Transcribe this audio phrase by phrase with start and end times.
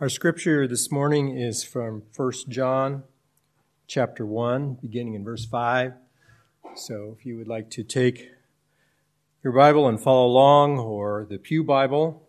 [0.00, 3.02] Our scripture this morning is from 1 John
[3.86, 5.92] chapter 1, beginning in verse 5.
[6.74, 8.30] So if you would like to take
[9.44, 12.26] your Bible and follow along, or the Pew Bible,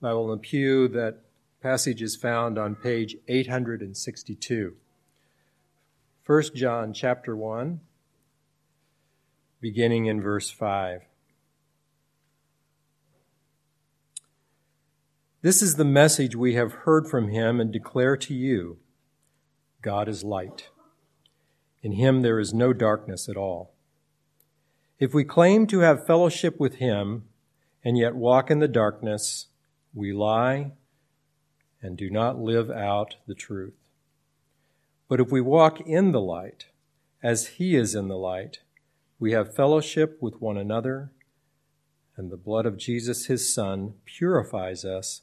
[0.00, 1.22] Bible in the Pew, that
[1.60, 4.76] passage is found on page 862.
[6.24, 7.80] 1 John chapter 1,
[9.60, 11.07] beginning in verse 5.
[15.40, 18.78] This is the message we have heard from him and declare to you
[19.82, 20.70] God is light.
[21.80, 23.72] In him there is no darkness at all.
[24.98, 27.26] If we claim to have fellowship with him
[27.84, 29.46] and yet walk in the darkness,
[29.94, 30.72] we lie
[31.80, 33.78] and do not live out the truth.
[35.08, 36.66] But if we walk in the light,
[37.22, 38.58] as he is in the light,
[39.20, 41.12] we have fellowship with one another,
[42.16, 45.22] and the blood of Jesus, his Son, purifies us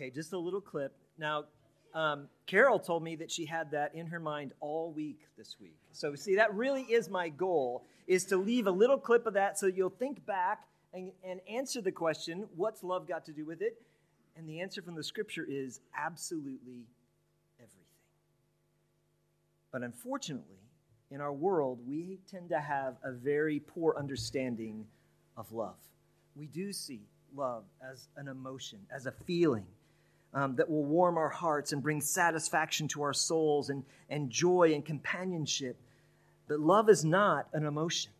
[0.00, 0.94] Okay, just a little clip.
[1.18, 1.44] Now,
[1.94, 5.76] um, Carol told me that she had that in her mind all week this week.
[5.92, 9.58] So, see, that really is my goal, is to leave a little clip of that
[9.58, 10.62] so you'll think back
[10.94, 13.80] and, and answer the question, what's love got to do with it?
[14.36, 16.86] And the answer from the scripture is absolutely
[17.58, 17.84] everything.
[19.72, 20.56] But unfortunately,
[21.10, 24.86] in our world, we tend to have a very poor understanding
[25.36, 25.76] of love.
[26.36, 27.00] We do see
[27.34, 29.66] love as an emotion, as a feeling
[30.32, 34.72] um, that will warm our hearts and bring satisfaction to our souls and, and joy
[34.74, 35.76] and companionship.
[36.48, 38.12] But love is not an emotion.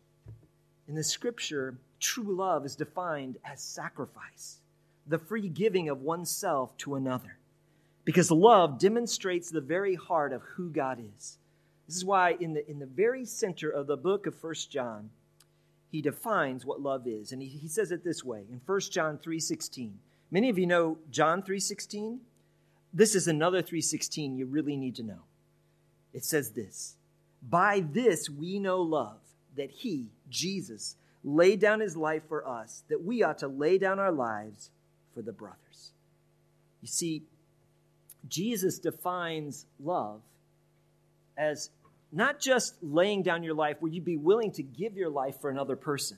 [0.87, 4.61] In the scripture, true love is defined as sacrifice
[5.07, 7.37] the free giving of oneself to another.
[8.03, 11.37] Because love demonstrates the very heart of who God is.
[11.87, 15.09] This is why in the, in the very center of the book of First John,
[15.91, 17.31] he defines what love is.
[17.31, 19.91] And he, he says it this way in First John 3.16.
[20.31, 22.19] Many of you know John 3.16.
[22.93, 25.19] This is another 3.16 you really need to know.
[26.13, 26.95] It says this,
[27.41, 29.19] By this we know love,
[29.55, 33.99] that he, Jesus, laid down his life for us, that we ought to lay down
[33.99, 34.71] our lives
[35.13, 35.91] for the brothers.
[36.81, 37.23] You see,
[38.27, 40.21] Jesus defines love
[41.37, 41.69] as
[42.11, 45.49] not just laying down your life where you'd be willing to give your life for
[45.49, 46.17] another person.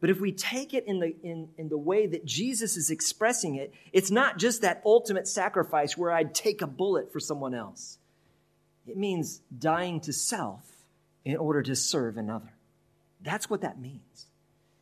[0.00, 3.56] But if we take it in the, in, in the way that Jesus is expressing
[3.56, 7.98] it, it's not just that ultimate sacrifice where I'd take a bullet for someone else.
[8.86, 10.62] It means dying to self
[11.24, 12.52] in order to serve another.
[13.20, 14.27] That's what that means.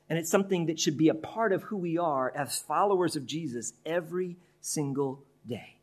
[0.08, 3.26] And it's something that should be a part of who we are as followers of
[3.26, 5.76] Jesus every single day.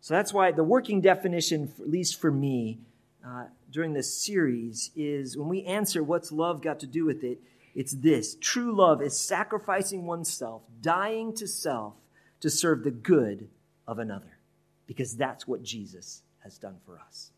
[0.00, 2.78] So that's why the working definition, at least for me,
[3.26, 7.40] uh, during this series is when we answer what's love got to do with it,
[7.74, 11.94] it's this true love is sacrificing oneself, dying to self
[12.40, 13.48] to serve the good
[13.88, 14.38] of another,
[14.86, 17.30] because that's what Jesus has done for us.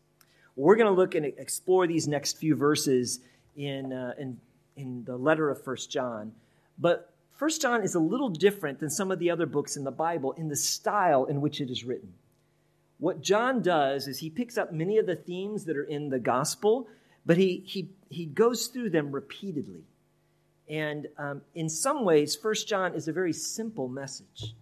[0.55, 3.19] We're going to look and explore these next few verses
[3.55, 4.39] in, uh, in
[4.77, 6.31] in the letter of First John.
[6.77, 9.91] But First John is a little different than some of the other books in the
[9.91, 12.13] Bible in the style in which it is written.
[12.99, 16.19] What John does is he picks up many of the themes that are in the
[16.19, 16.87] gospel,
[17.25, 19.83] but he, he, he goes through them repeatedly.
[20.67, 24.55] And um, in some ways, First John is a very simple message,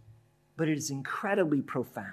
[0.57, 2.09] but it is incredibly profound.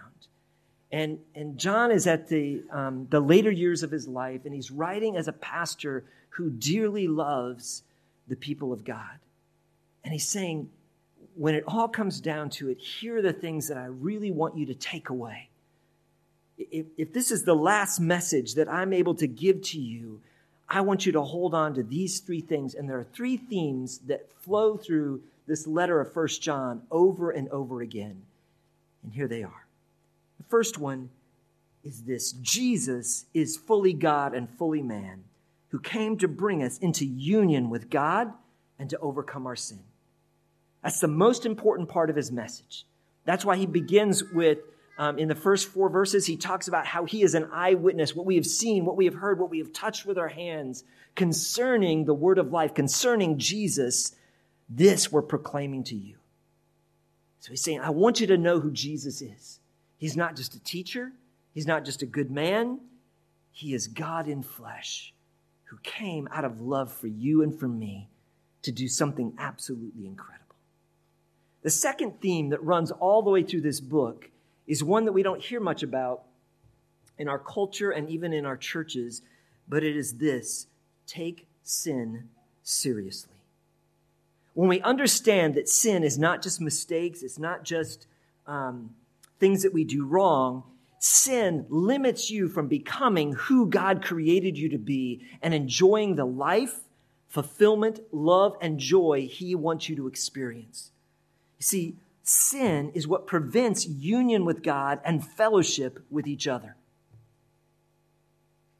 [0.92, 4.70] And, and John is at the, um, the later years of his life, and he's
[4.70, 7.82] writing as a pastor who dearly loves
[8.28, 9.18] the people of God.
[10.04, 10.68] And he's saying,
[11.34, 14.56] when it all comes down to it, here are the things that I really want
[14.56, 15.48] you to take away.
[16.58, 20.20] If, if this is the last message that I'm able to give to you,
[20.68, 22.74] I want you to hold on to these three things.
[22.74, 27.48] And there are three themes that flow through this letter of First John over and
[27.48, 28.22] over again.
[29.02, 29.66] And here they are.
[30.38, 31.10] The first one
[31.84, 35.24] is this Jesus is fully God and fully man
[35.72, 38.30] who came to bring us into union with God
[38.78, 39.80] and to overcome our sin.
[40.82, 42.86] That's the most important part of his message.
[43.24, 44.58] That's why he begins with,
[44.98, 48.26] um, in the first four verses, he talks about how he is an eyewitness, what
[48.26, 50.84] we have seen, what we have heard, what we have touched with our hands
[51.14, 54.14] concerning the word of life, concerning Jesus.
[54.68, 56.16] This we're proclaiming to you.
[57.40, 59.58] So he's saying, I want you to know who Jesus is.
[59.96, 61.12] He's not just a teacher,
[61.54, 62.80] he's not just a good man,
[63.52, 65.14] he is God in flesh
[65.72, 68.06] who came out of love for you and for me
[68.60, 70.54] to do something absolutely incredible.
[71.62, 74.28] The second theme that runs all the way through this book
[74.66, 76.24] is one that we don't hear much about
[77.16, 79.22] in our culture and even in our churches,
[79.66, 80.66] but it is this
[81.06, 82.28] take sin
[82.62, 83.32] seriously.
[84.52, 88.06] When we understand that sin is not just mistakes, it's not just
[88.46, 88.90] um,
[89.40, 90.64] things that we do wrong,
[91.02, 96.80] sin limits you from becoming who God created you to be and enjoying the life,
[97.28, 100.92] fulfillment, love, and joy He wants you to experience.
[101.58, 106.76] You see, sin is what prevents union with God and fellowship with each other.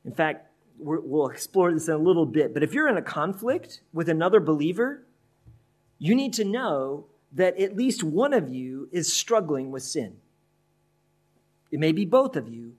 [0.04, 0.46] In fact,
[0.78, 4.08] we will explore this in a little bit, but if you're in a conflict with
[4.08, 5.02] another believer,
[5.98, 10.18] you need to know that at least one of you is struggling with sin.
[11.72, 12.74] It may be both of you,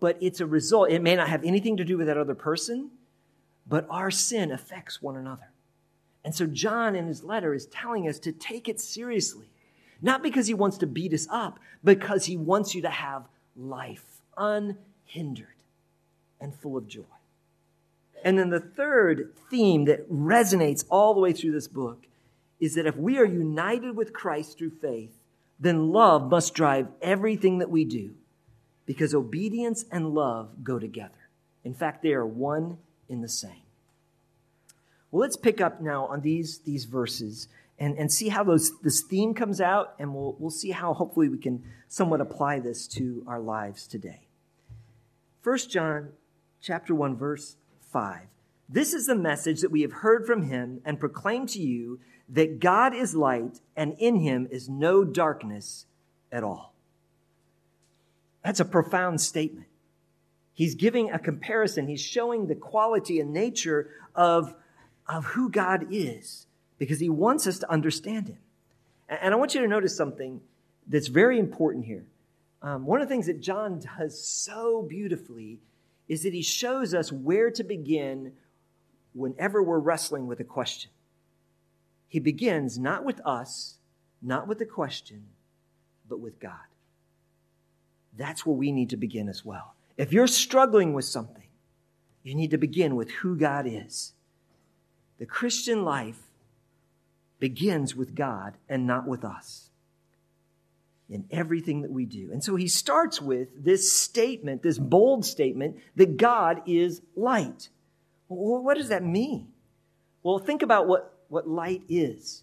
[0.00, 0.90] but it's a result.
[0.90, 2.90] It may not have anything to do with that other person,
[3.68, 5.52] but our sin affects one another.
[6.24, 9.50] And so John in his letter is telling us to take it seriously.
[10.00, 14.22] Not because he wants to beat us up, because he wants you to have life
[14.36, 15.46] unhindered
[16.40, 17.02] and full of joy.
[18.24, 22.06] And then the third theme that resonates all the way through this book
[22.60, 25.12] is that if we are united with Christ through faith,
[25.60, 28.14] then love must drive everything that we do
[28.88, 31.28] because obedience and love go together.
[31.62, 33.62] In fact, they are one in the same.
[35.10, 37.48] Well, let's pick up now on these, these verses
[37.78, 41.28] and, and see how those, this theme comes out, and we'll, we'll see how hopefully
[41.28, 44.22] we can somewhat apply this to our lives today.
[45.44, 46.12] 1 John
[46.62, 47.56] chapter 1, verse
[47.92, 48.22] 5.
[48.70, 52.00] This is the message that we have heard from him and proclaim to you
[52.30, 55.84] that God is light, and in him is no darkness
[56.32, 56.74] at all.
[58.44, 59.66] That's a profound statement.
[60.52, 61.86] He's giving a comparison.
[61.86, 64.54] He's showing the quality and nature of
[65.08, 66.46] of who God is
[66.78, 68.38] because he wants us to understand him.
[69.08, 70.40] And I want you to notice something
[70.86, 72.04] that's very important here.
[72.60, 75.60] Um, one of the things that John does so beautifully
[76.08, 78.32] is that he shows us where to begin
[79.14, 80.90] whenever we're wrestling with a question.
[82.08, 83.76] He begins not with us,
[84.22, 85.24] not with the question,
[86.08, 86.52] but with God.
[88.18, 89.74] That's where we need to begin as well.
[89.96, 91.46] If you're struggling with something,
[92.22, 94.12] you need to begin with who God is.
[95.18, 96.20] The Christian life
[97.38, 99.70] begins with God and not with us
[101.08, 102.30] in everything that we do.
[102.32, 107.70] And so he starts with this statement, this bold statement, that God is light.
[108.28, 109.48] Well, what does that mean?
[110.22, 112.42] Well, think about what, what light is.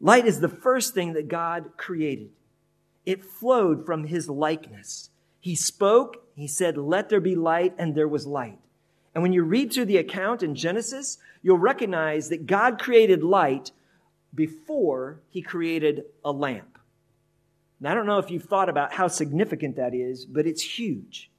[0.00, 2.30] Light is the first thing that God created.
[3.08, 5.08] It flowed from his likeness.
[5.40, 8.58] He spoke, he said, Let there be light, and there was light.
[9.14, 13.72] And when you read through the account in Genesis, you'll recognize that God created light
[14.34, 16.78] before he created a lamp.
[17.80, 21.30] Now, I don't know if you've thought about how significant that is, but it's huge.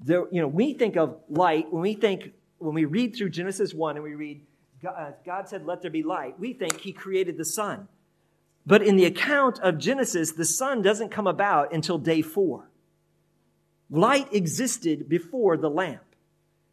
[0.00, 3.72] There, you know, we think of light, when we think, when we read through Genesis
[3.72, 4.44] 1 and we read,
[4.82, 7.86] God, uh, God said, let there be light, we think he created the sun.
[8.68, 12.68] But in the account of Genesis, the sun doesn't come about until day four.
[13.88, 16.02] Light existed before the lamp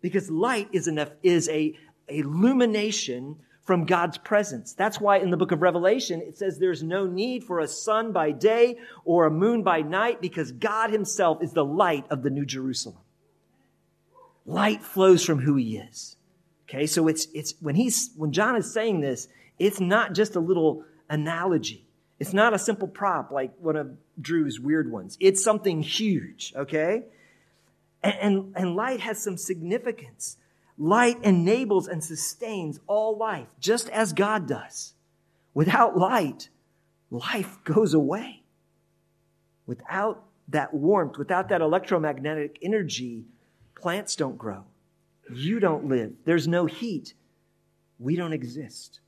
[0.01, 0.89] because light is,
[1.23, 1.73] is a,
[2.09, 4.73] a illumination from God's presence.
[4.73, 8.11] That's why in the book of Revelation, it says there's no need for a sun
[8.11, 12.29] by day or a moon by night because God himself is the light of the
[12.29, 12.99] New Jerusalem.
[14.45, 16.17] Light flows from who he is.
[16.67, 20.41] Okay, so it's, it's, when he's, when John is saying this, it's not just a
[20.41, 21.84] little analogy.
[22.19, 25.17] It's not a simple prop like one of Drew's weird ones.
[25.19, 27.03] It's something huge, okay?
[28.01, 30.37] And, and, and light has some significance.
[30.77, 34.93] Light enables and sustains all life, just as God does.
[35.53, 36.49] Without light,
[37.09, 38.43] life goes away.
[39.65, 43.23] Without that warmth, without that electromagnetic energy,
[43.75, 44.63] plants don't grow.
[45.33, 46.13] You don't live.
[46.23, 47.13] There's no heat.
[47.99, 48.99] We don't exist.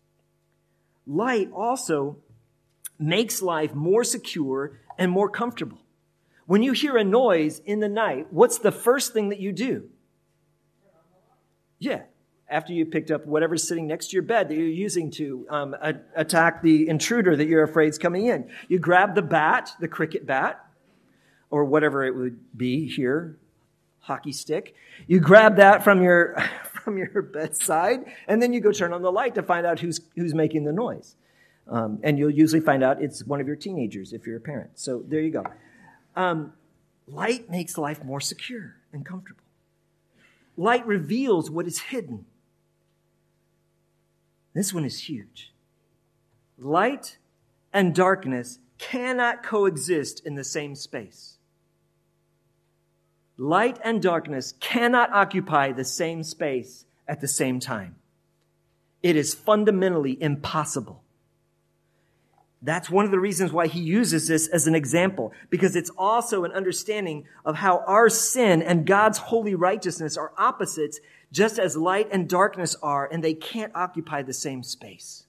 [1.05, 2.17] Light also
[2.99, 5.79] makes life more secure and more comfortable.
[6.45, 9.89] When you hear a noise in the night, what's the first thing that you do?
[11.79, 12.03] Yeah.
[12.49, 15.75] after you picked up whatever's sitting next to your bed that you're using to um,
[15.81, 18.49] a- attack the intruder that you're afraid is coming in.
[18.69, 20.65] You grab the bat, the cricket bat,
[21.49, 23.37] or whatever it would be here,
[23.99, 24.75] hockey stick.
[25.07, 26.37] You grab that from your
[26.83, 29.99] from your bedside, and then you go turn on the light to find out who's
[30.15, 31.15] who's making the noise.
[31.69, 34.71] Um, and you'll usually find out it's one of your teenagers if you're a parent.
[34.75, 35.43] So there you go.
[36.15, 36.53] Um,
[37.07, 39.43] light makes life more secure and comfortable.
[40.55, 42.25] Light reveals what is hidden.
[44.53, 45.53] This one is huge.
[46.57, 47.17] Light
[47.71, 51.37] and darkness cannot coexist in the same space.
[53.37, 57.95] Light and darkness cannot occupy the same space at the same time.
[59.03, 61.03] It is fundamentally impossible.
[62.67, 66.43] That's one of the reasons why he uses this as an example, because it's also
[66.43, 70.99] an understanding of how our sin and God's holy righteousness are opposites,
[71.31, 75.23] just as light and darkness are, and they can't occupy the same space.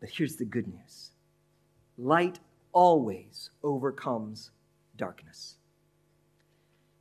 [0.00, 1.12] But here's the good news
[1.96, 2.40] light
[2.74, 4.50] always overcomes
[4.98, 5.56] darkness.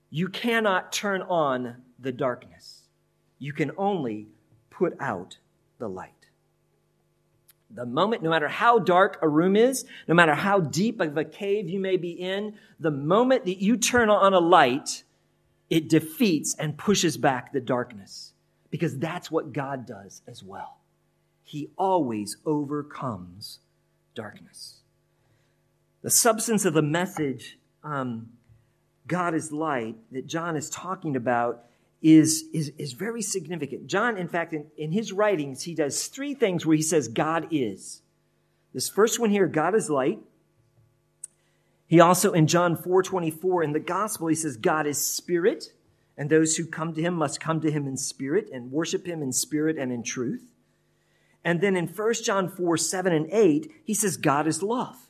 [0.10, 2.84] You cannot turn on the darkness,
[3.40, 4.30] you can only
[4.70, 5.38] put out
[5.78, 6.21] the light.
[7.74, 11.24] The moment, no matter how dark a room is, no matter how deep of a
[11.24, 15.04] cave you may be in, the moment that you turn on a light,
[15.70, 18.34] it defeats and pushes back the darkness.
[18.70, 20.78] Because that's what God does as well.
[21.44, 23.60] He always overcomes
[24.16, 24.80] darkness.
[26.02, 28.30] The substance of the message, um,
[29.08, 31.66] God is light, that John is talking about
[32.02, 33.88] is, is, is very significant.
[33.88, 37.48] John, in fact, in, in his writings, he does three things where he says God
[37.52, 38.02] is.
[38.74, 40.20] This first one here, God is light.
[41.86, 45.74] He also, in John 4 24, in the gospel, he says, God is spirit,
[46.18, 49.22] and those who come to him must come to him in spirit and worship him
[49.22, 50.52] in spirit and in truth.
[51.44, 55.10] And then in 1 John 4 7 and 8, he says, God is love.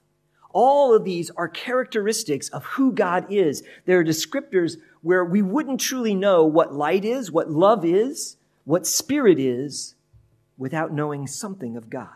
[0.53, 3.63] All of these are characteristics of who God is.
[3.85, 9.39] They're descriptors where we wouldn't truly know what light is, what love is, what spirit
[9.39, 9.95] is,
[10.57, 12.09] without knowing something of God.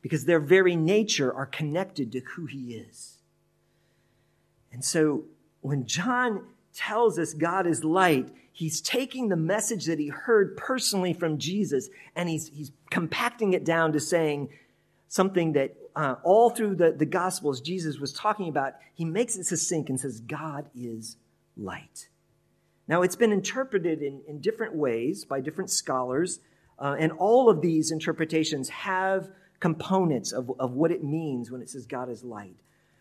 [0.00, 3.18] Because their very nature are connected to who He is.
[4.72, 5.24] And so
[5.60, 6.44] when John
[6.74, 11.88] tells us God is light, he's taking the message that he heard personally from Jesus
[12.16, 14.48] and he's, he's compacting it down to saying
[15.12, 18.72] something that uh, all through the, the Gospels Jesus was talking about.
[18.94, 21.18] He makes it succinct and says, God is
[21.54, 22.08] light.
[22.88, 26.40] Now, it's been interpreted in, in different ways by different scholars,
[26.78, 29.28] uh, and all of these interpretations have
[29.60, 32.56] components of, of what it means when it says God is light.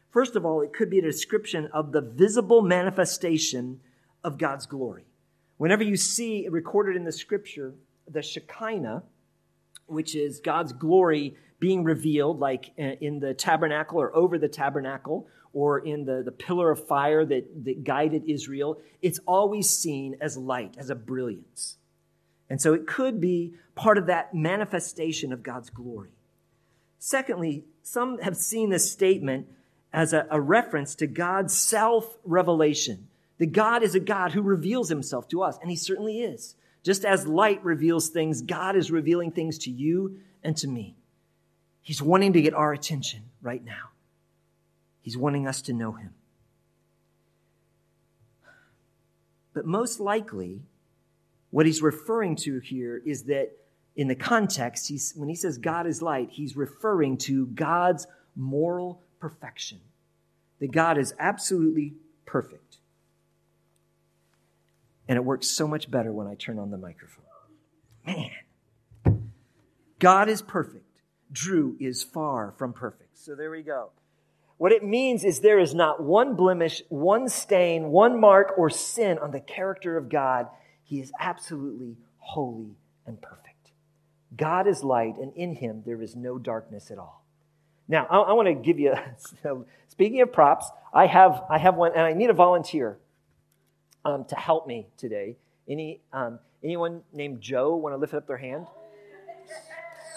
[0.10, 3.80] First of all, it could be a description of the visible manifestation
[4.22, 5.06] of God's glory.
[5.56, 7.74] Whenever you see recorded in the scripture
[8.06, 9.04] the Shekinah,
[9.86, 15.28] which is God's glory being revealed, like uh, in the tabernacle or over the tabernacle,
[15.54, 20.36] or in the, the pillar of fire that, that guided Israel, it's always seen as
[20.36, 21.78] light, as a brilliance.
[22.50, 26.10] And so it could be part of that manifestation of God's glory.
[27.00, 29.48] Secondly, some have seen this statement
[29.94, 33.08] as a, a reference to God's self revelation.
[33.38, 36.56] That God is a God who reveals himself to us, and he certainly is.
[36.84, 40.96] Just as light reveals things, God is revealing things to you and to me.
[41.82, 43.90] He's wanting to get our attention right now.
[45.02, 46.14] He's wanting us to know him.
[49.54, 50.62] But most likely,
[51.50, 53.52] what he's referring to here is that
[53.96, 59.02] in the context, he's, when he says God is light, he's referring to God's moral
[59.20, 59.80] perfection.
[60.60, 61.96] That God is absolutely
[62.26, 62.78] perfect.
[65.08, 67.26] And it works so much better when I turn on the microphone.
[68.06, 68.32] Man,
[70.00, 70.81] God is perfect.
[71.32, 73.18] Drew is far from perfect.
[73.18, 73.92] So there we go.
[74.58, 79.18] What it means is there is not one blemish, one stain, one mark, or sin
[79.18, 80.48] on the character of God.
[80.84, 82.76] He is absolutely holy
[83.08, 83.72] and perfect.
[84.38, 87.26] God is light, and in him there is no darkness at all.
[87.88, 88.94] Now, I, I want to give you,
[89.88, 93.00] speaking of props, I have, I have one, and I need a volunteer
[94.06, 95.38] um, to help me today.
[95.68, 98.68] Any, um, anyone named Joe want to lift up their hand?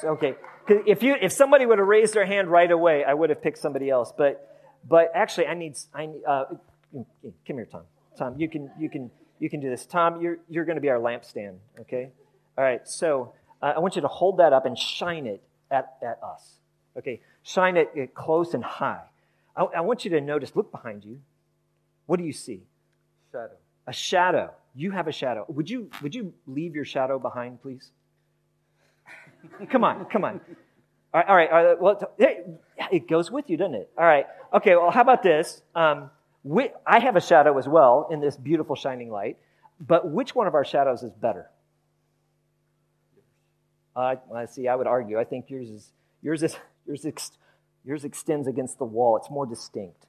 [0.04, 0.34] Okay.
[0.68, 3.58] If you if somebody would have raised their hand right away, I would have picked
[3.58, 4.12] somebody else.
[4.16, 4.49] But
[4.88, 6.44] but actually, I need I uh,
[6.92, 7.06] come
[7.46, 7.82] here, Tom.
[8.16, 9.87] Tom, you can you can you can do this.
[9.87, 11.56] Tom, you're you're going to be our lampstand.
[11.80, 12.11] Okay.
[12.56, 12.87] All right.
[12.87, 16.58] So uh, I want you to hold that up and shine it at at us.
[16.96, 17.20] Okay.
[17.42, 19.02] Shine it close and high.
[19.56, 20.54] I, I want you to notice.
[20.54, 21.20] Look behind you.
[22.06, 22.62] What do you see?
[23.32, 23.54] Shadow.
[23.87, 24.50] A shadow.
[24.75, 25.44] You have a shadow.
[25.49, 27.90] Would you, would you leave your shadow behind, please?
[29.70, 30.40] Come on, come on.
[31.12, 31.50] All right, all right.
[31.50, 32.14] All right well,
[32.90, 33.90] it goes with you, doesn't it?
[33.96, 34.26] All right.
[34.52, 35.62] Okay, well, how about this?
[35.74, 36.10] Um,
[36.42, 39.38] we, I have a shadow as well in this beautiful shining light,
[39.80, 41.50] but which one of our shadows is better?
[43.96, 44.68] Uh, I see.
[44.68, 45.18] I would argue.
[45.18, 47.30] I think yours is yours is yours ex,
[47.84, 49.16] yours extends against the wall.
[49.16, 50.06] It's more distinct.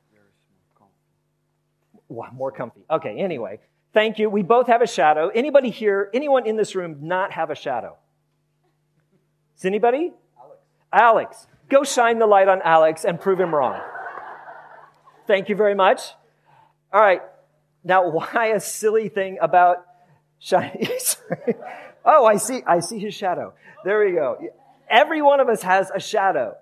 [2.08, 2.82] Wow, more comfy.
[2.90, 3.18] Okay.
[3.18, 3.60] Anyway,
[3.94, 4.30] thank you.
[4.30, 5.30] We both have a shadow.
[5.30, 6.10] Anybody here?
[6.14, 7.98] Anyone in this room not have a shadow?
[9.56, 10.14] Does anybody?
[10.38, 10.60] Alex.
[10.92, 11.48] Alex.
[11.70, 13.80] Go shine the light on Alex and prove him wrong.
[15.28, 16.02] Thank you very much.
[16.94, 17.22] All right.
[17.84, 19.86] Now, why a silly thing about
[20.40, 20.88] shining?
[22.06, 22.62] oh, I see.
[22.66, 23.54] I see his shadow.
[23.84, 24.38] There we go.
[24.90, 26.56] Every one of us has a shadow.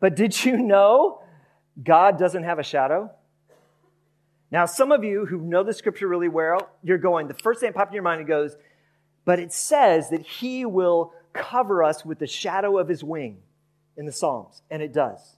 [0.00, 1.22] But did you know
[1.82, 3.10] God doesn't have a shadow?
[4.50, 7.68] Now, some of you who know the scripture really well, you're going, the first thing
[7.68, 8.54] that popped in your mind, goes,
[9.24, 13.38] but it says that he will cover us with the shadow of his wing
[13.96, 14.62] in the Psalms.
[14.70, 15.36] And it does.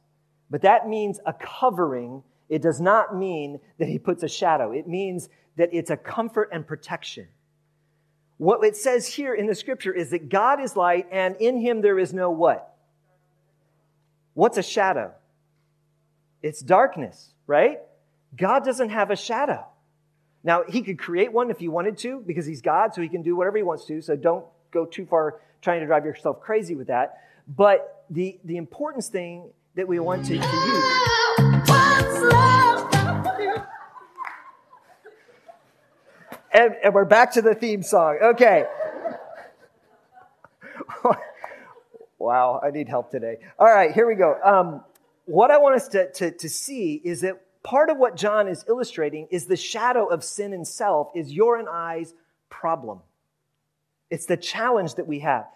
[0.50, 2.22] But that means a covering.
[2.48, 4.72] It does not mean that he puts a shadow.
[4.72, 7.28] It means that it's a comfort and protection.
[8.36, 11.80] What it says here in the scripture is that God is light and in him
[11.80, 12.74] there is no what?
[14.34, 15.12] What's a shadow?
[16.42, 17.78] It's darkness, right?
[18.36, 19.64] God doesn't have a shadow.
[20.42, 23.22] Now, he could create one if he wanted to because he's God, so he can
[23.22, 24.02] do whatever he wants to.
[24.02, 27.20] So don't go too far trying to drive yourself crazy with that.
[27.48, 30.84] But the, the important thing that we want to, to use.
[36.52, 38.18] And, and we're back to the theme song.
[38.22, 38.66] Okay.
[42.18, 43.38] wow, I need help today.
[43.58, 44.38] All right, here we go.
[44.44, 44.84] Um,
[45.24, 48.64] what I want us to, to, to see is that part of what John is
[48.68, 52.14] illustrating is the shadow of sin and self is your and I's
[52.50, 53.00] problem.
[54.10, 55.46] It's the challenge that we have.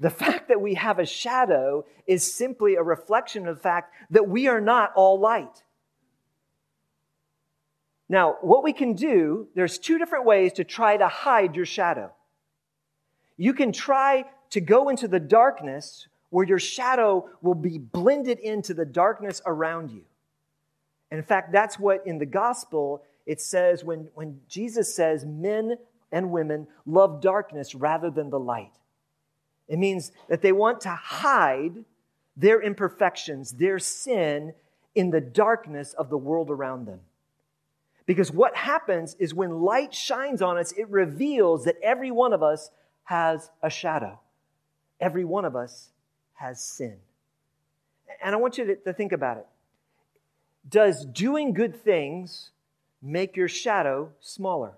[0.00, 4.28] The fact that we have a shadow is simply a reflection of the fact that
[4.28, 5.62] we are not all light.
[8.08, 12.12] Now, what we can do, there's two different ways to try to hide your shadow.
[13.36, 18.74] You can try to go into the darkness where your shadow will be blended into
[18.74, 20.02] the darkness around you.
[21.10, 25.76] And in fact, that's what in the gospel it says when, when Jesus says men
[26.12, 28.72] and women love darkness rather than the light.
[29.68, 31.84] It means that they want to hide
[32.36, 34.54] their imperfections, their sin
[34.94, 37.00] in the darkness of the world around them.
[38.04, 42.42] Because what happens is when light shines on us, it reveals that every one of
[42.42, 42.70] us
[43.04, 44.18] has a shadow.
[45.00, 45.90] Every one of us
[46.34, 46.96] has sin.
[48.22, 49.46] And I want you to, think about it.
[50.68, 52.50] Does doing good things
[53.00, 54.74] make your shadow smaller?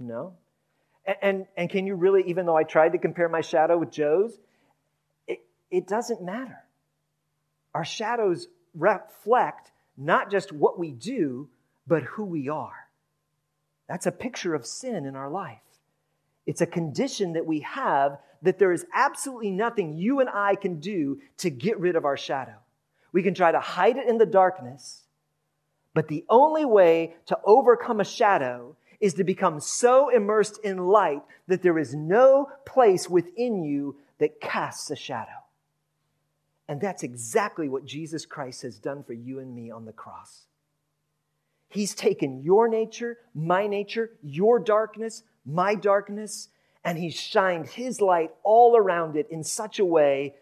[0.00, 0.32] No.
[1.04, 3.90] And, and, and, can you really, even though I tried to compare my shadow with
[3.90, 4.38] Joe's,
[5.28, 6.58] it, it doesn't matter.
[7.74, 11.48] Our shadows reflect not just what we do,
[11.86, 12.88] but who we are.
[13.88, 15.58] That's a picture of sin in our life.
[16.46, 20.80] It's a condition that we have that there is absolutely nothing you and I can
[20.80, 22.56] do to get rid of our shadow.
[23.12, 25.02] We can try to hide it in the darkness,
[25.92, 31.22] but the only way to overcome a shadow is to become so immersed in light
[31.48, 35.30] that there is no place within you that casts a shadow.
[36.68, 40.44] And that's exactly what Jesus Christ has done for you and me on the cross.
[41.68, 46.48] He's taken your nature, my nature, your darkness, my darkness,
[46.84, 50.34] and He's shined His light all around it in such a way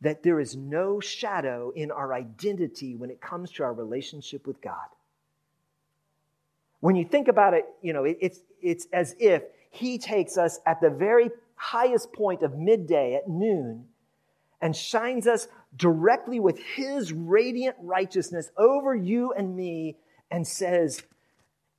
[0.00, 4.60] that there is no shadow in our identity when it comes to our relationship with
[4.60, 4.86] God.
[6.86, 10.80] When you think about it, you know, it's, it's as if He takes us at
[10.80, 13.86] the very highest point of midday at noon
[14.60, 19.96] and shines us directly with his radiant righteousness over you and me
[20.30, 21.02] and says,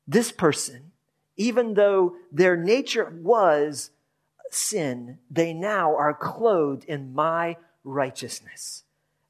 [0.10, 0.92] This person,
[1.38, 3.92] even though their nature was
[4.52, 8.84] sin, they now are clothed in my righteousness,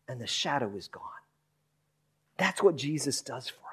[0.08, 1.04] and the shadow is gone.
[2.38, 3.67] That's what Jesus does for us.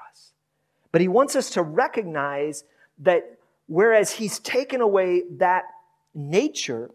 [0.95, 2.63] But he wants us to recognize
[2.99, 5.65] that whereas he's taken away that
[6.13, 6.89] nature,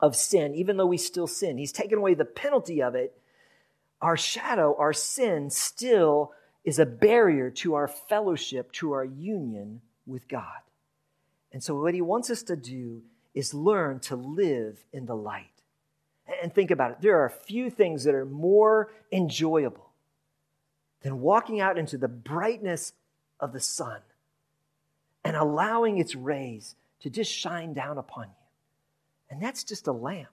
[0.00, 1.58] of sin, even though we still sin.
[1.58, 3.16] He's taken away the penalty of it.
[4.00, 6.32] Our shadow, our sin, still
[6.64, 10.44] is a barrier to our fellowship, to our union with God.
[11.52, 13.02] And so, what he wants us to do
[13.34, 15.46] is learn to live in the light.
[16.42, 19.90] And think about it there are few things that are more enjoyable
[21.02, 22.92] than walking out into the brightness
[23.40, 24.00] of the sun
[25.24, 28.34] and allowing its rays to just shine down upon you.
[29.30, 30.28] And that's just a lamp.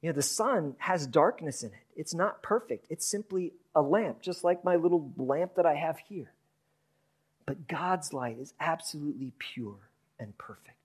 [0.00, 1.86] You know, the sun has darkness in it.
[1.96, 2.86] It's not perfect.
[2.90, 6.32] It's simply a lamp, just like my little lamp that I have here.
[7.46, 9.76] But God's light is absolutely pure
[10.18, 10.76] and perfect.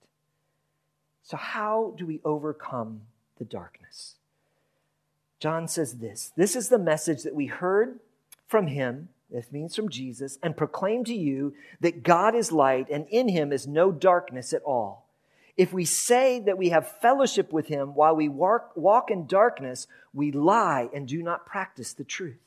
[1.24, 3.02] So, how do we overcome
[3.38, 4.16] the darkness?
[5.40, 8.00] John says this This is the message that we heard
[8.48, 13.06] from him, this means from Jesus, and proclaim to you that God is light and
[13.10, 15.08] in him is no darkness at all.
[15.58, 19.88] If we say that we have fellowship with him while we walk, walk in darkness,
[20.14, 22.38] we lie and do not practice the truth.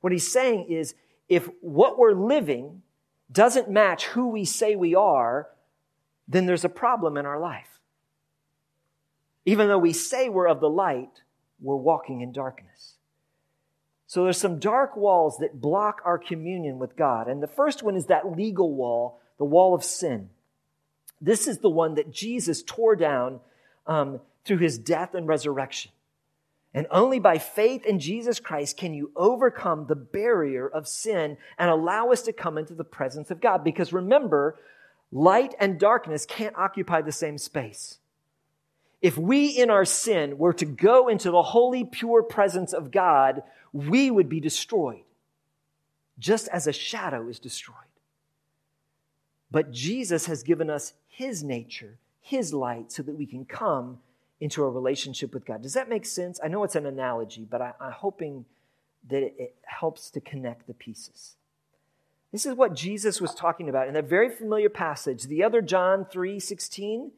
[0.00, 0.94] What he's saying is
[1.28, 2.82] if what we're living
[3.30, 5.48] doesn't match who we say we are,
[6.28, 7.80] then there's a problem in our life.
[9.44, 11.22] Even though we say we're of the light,
[11.60, 12.94] we're walking in darkness.
[14.12, 17.28] So there's some dark walls that block our communion with God.
[17.28, 20.28] And the first one is that legal wall, the wall of sin.
[21.18, 23.40] This is the one that Jesus tore down
[23.86, 25.92] um, through his death and resurrection.
[26.74, 31.70] And only by faith in Jesus Christ can you overcome the barrier of sin and
[31.70, 33.64] allow us to come into the presence of God.
[33.64, 34.58] Because remember,
[35.10, 37.96] light and darkness can't occupy the same space.
[39.00, 43.42] If we in our sin were to go into the holy, pure presence of God,
[43.72, 45.04] we would be destroyed,
[46.18, 47.76] just as a shadow is destroyed.
[49.50, 53.98] But Jesus has given us his nature, his light, so that we can come
[54.40, 55.62] into a relationship with God.
[55.62, 56.40] Does that make sense?
[56.42, 58.44] I know it's an analogy, but I, am hoping
[59.08, 61.36] that it, it helps to connect the pieces.
[62.32, 65.24] This is what Jesus was talking about in that very familiar passage.
[65.24, 67.10] The other John 3 16.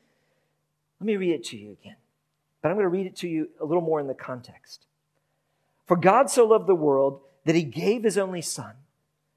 [1.00, 1.96] Let me read it to you again.
[2.60, 4.86] But I'm going to read it to you a little more in the context.
[5.86, 8.74] For God so loved the world that he gave his only Son,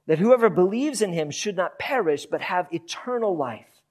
[0.06, 3.82] that whoever believes in him should not perish, but have eternal life.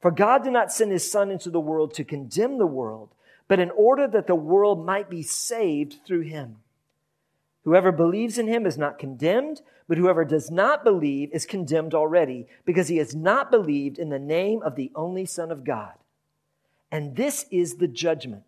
[0.00, 3.10] For God did not send his Son into the world to condemn the world,
[3.48, 6.56] but in order that the world might be saved through him.
[7.64, 12.46] Whoever believes in him is not condemned, but whoever does not believe is condemned already,
[12.64, 15.94] because he has not believed in the name of the only Son of God.
[16.92, 18.44] And this is the judgment.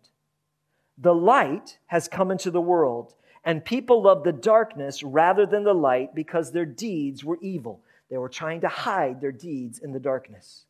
[0.97, 5.73] The light has come into the world, and people loved the darkness rather than the
[5.73, 7.81] light because their deeds were evil.
[8.09, 10.65] They were trying to hide their deeds in the darkness.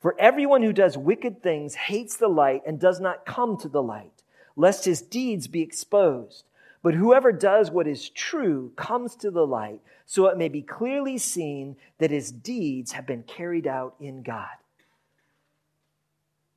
[0.00, 3.82] For everyone who does wicked things hates the light and does not come to the
[3.82, 4.22] light,
[4.54, 6.44] lest his deeds be exposed.
[6.82, 11.18] But whoever does what is true comes to the light, so it may be clearly
[11.18, 14.46] seen that his deeds have been carried out in God.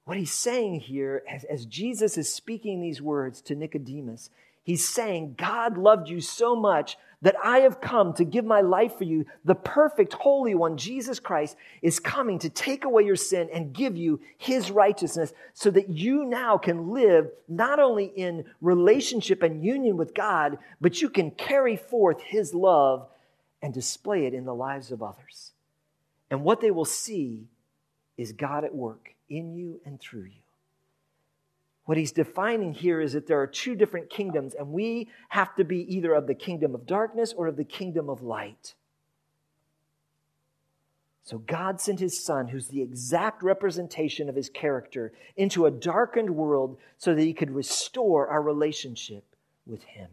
[0.06, 4.30] What he's saying here, as, as Jesus is speaking these words to Nicodemus,
[4.64, 8.98] he's saying, God loved you so much that I have come to give my life
[8.98, 9.26] for you.
[9.46, 13.96] The perfect, holy one, Jesus Christ, is coming to take away your sin and give
[13.96, 19.98] you his righteousness so that you now can live not only in relationship and union
[19.98, 23.08] with God, but you can carry forth his love
[23.62, 25.52] and display it in the lives of others.
[26.32, 27.46] And what they will see
[28.18, 30.41] is God at work in you and through you.
[31.86, 35.64] What he's defining here is that there are two different kingdoms, and we have to
[35.64, 38.76] be either of the kingdom of darkness or of the kingdom of light.
[41.24, 46.30] So God sent his son, who's the exact representation of his character, into a darkened
[46.30, 49.24] world so that he could restore our relationship
[49.66, 50.10] with him.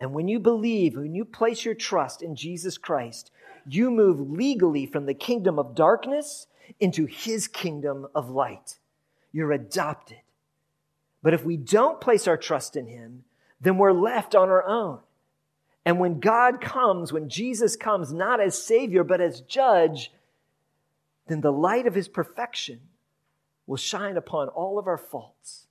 [0.00, 3.30] And when you believe, when you place your trust in Jesus Christ,
[3.66, 6.46] you move legally from the kingdom of darkness
[6.80, 8.79] into his kingdom of light.
[9.32, 10.18] You're adopted.
[11.22, 13.24] But if we don't place our trust in Him,
[13.60, 15.00] then we're left on our own.
[15.84, 20.12] And when God comes, when Jesus comes, not as Savior, but as Judge,
[21.26, 22.80] then the light of His perfection
[23.66, 25.66] will shine upon all of our faults.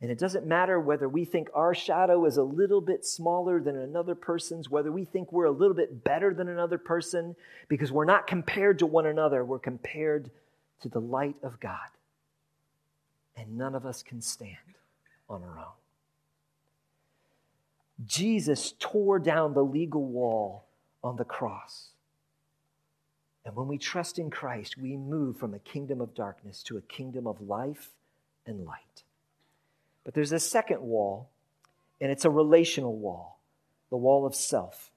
[0.00, 3.76] And it doesn't matter whether we think our shadow is a little bit smaller than
[3.76, 7.34] another person's, whether we think we're a little bit better than another person,
[7.68, 10.30] because we're not compared to one another, we're compared
[10.82, 11.88] to the light of God
[13.36, 14.56] and none of us can stand
[15.28, 15.74] on our own.
[18.06, 20.66] Jesus tore down the legal wall
[21.02, 21.88] on the cross.
[23.44, 26.82] And when we trust in Christ, we move from a kingdom of darkness to a
[26.82, 27.90] kingdom of life
[28.46, 29.02] and light.
[30.04, 31.30] But there's a second wall,
[32.00, 33.36] and it's a relational wall
[33.90, 34.90] the wall of self.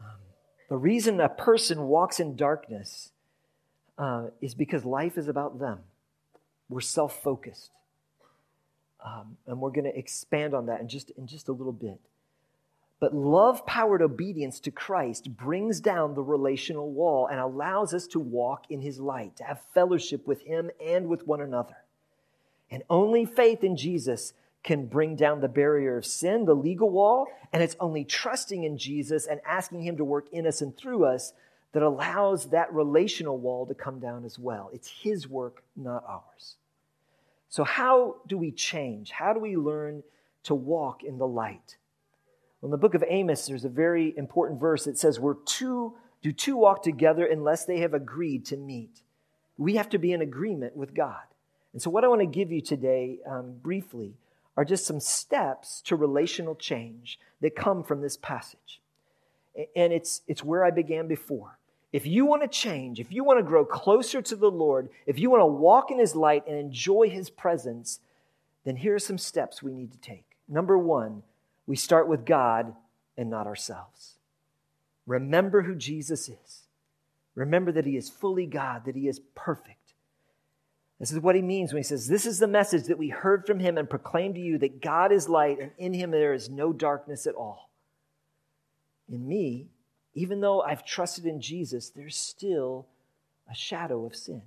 [0.00, 0.18] Um,
[0.68, 3.12] the reason a person walks in darkness
[3.98, 5.80] uh, is because life is about them.
[6.68, 7.70] We're self focused.
[9.04, 12.00] Um, and we're going to expand on that in just, in just a little bit.
[12.98, 18.20] But love powered obedience to Christ brings down the relational wall and allows us to
[18.20, 21.76] walk in his light, to have fellowship with him and with one another.
[22.70, 24.32] And only faith in Jesus
[24.64, 28.78] can bring down the barrier of sin, the legal wall, and it's only trusting in
[28.78, 31.32] Jesus and asking him to work in us and through us
[31.76, 34.70] that allows that relational wall to come down as well.
[34.72, 36.54] It's his work, not ours.
[37.50, 39.10] So, how do we change?
[39.10, 40.02] How do we learn
[40.44, 41.76] to walk in the light?
[42.62, 45.92] Well, in the book of Amos, there's a very important verse that says, We're two,
[46.22, 49.02] do two walk together unless they have agreed to meet?
[49.58, 51.26] We have to be in agreement with God.
[51.74, 54.14] And so, what I want to give you today, um, briefly,
[54.56, 58.80] are just some steps to relational change that come from this passage.
[59.74, 61.55] And it's, it's where I began before.
[61.92, 65.18] If you want to change, if you want to grow closer to the Lord, if
[65.18, 68.00] you want to walk in His light and enjoy His presence,
[68.64, 70.24] then here are some steps we need to take.
[70.48, 71.22] Number one,
[71.66, 72.74] we start with God
[73.16, 74.14] and not ourselves.
[75.06, 76.62] Remember who Jesus is.
[77.34, 79.94] Remember that He is fully God, that He is perfect.
[80.98, 83.46] This is what He means when He says, This is the message that we heard
[83.46, 86.50] from Him and proclaimed to you that God is light and in Him there is
[86.50, 87.70] no darkness at all.
[89.08, 89.68] In me,
[90.16, 92.86] even though I've trusted in Jesus, there's still
[93.50, 94.40] a shadow of sin.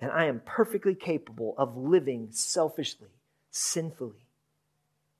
[0.00, 3.08] And I am perfectly capable of living selfishly,
[3.50, 4.24] sinfully,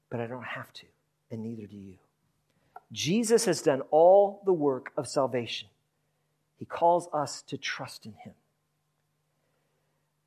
[0.09, 0.87] but I don't have to,
[1.33, 1.97] and neither do you.
[2.93, 5.69] Jesus has done all the work of salvation.
[6.57, 8.35] He calls us to trust in him.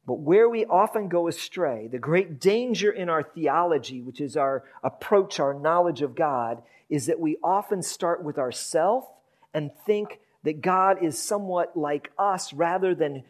[0.06, 4.64] But where we often go astray, the great danger in our theology, which is our
[4.84, 9.06] approach, our knowledge of God, is that we often start with ourself
[9.54, 13.24] and think that God is somewhat like us rather than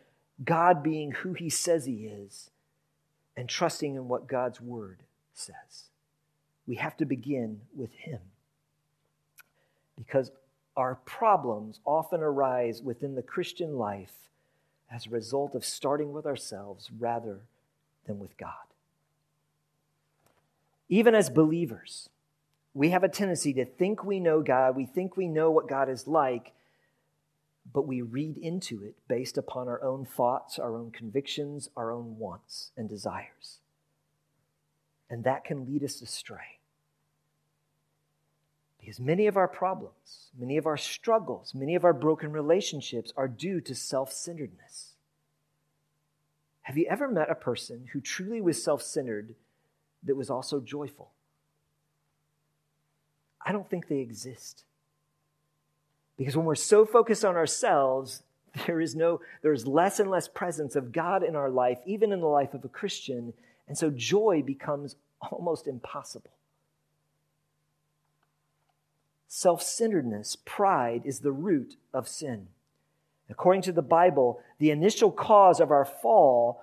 [0.44, 2.50] God being who he says he is
[3.38, 5.86] and trusting in what God's word says.
[6.68, 8.20] We have to begin with him
[9.96, 10.32] because
[10.76, 14.12] our problems often arise within the Christian life
[14.92, 17.42] as a result of starting with ourselves rather
[18.06, 18.52] than with God.
[20.88, 22.10] Even as believers,
[22.74, 25.90] we have a tendency to think we know God, we think we know what God
[25.90, 26.54] is like,
[27.72, 32.18] but we read into it based upon our own thoughts, our own convictions, our own
[32.20, 33.60] wants and desires.
[35.10, 36.60] And that can lead us astray.
[38.86, 43.28] Because many of our problems, many of our struggles, many of our broken relationships are
[43.28, 44.94] due to self centeredness.
[46.62, 49.34] Have you ever met a person who truly was self centered
[50.04, 51.10] that was also joyful?
[53.44, 54.66] I don't think they exist.
[56.16, 58.22] Because when we're so focused on ourselves,
[58.68, 62.20] there is no, there's less and less presence of God in our life, even in
[62.20, 63.34] the life of a Christian.
[63.68, 64.96] And so joy becomes
[65.32, 66.30] almost impossible.
[69.28, 72.48] Self centeredness, pride, is the root of sin.
[73.30, 76.62] According to the Bible, the initial cause of our fall